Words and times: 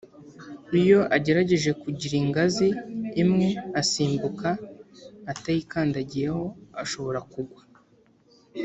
iyo 0.79 0.99
agerageje 1.15 1.71
kugira 1.81 2.15
ingazi 2.23 2.67
imwe 3.21 3.47
asimbuka 3.81 4.49
atayikandagiyeho 5.31 6.43
ashobora 6.83 7.19
kugwa 7.31 7.61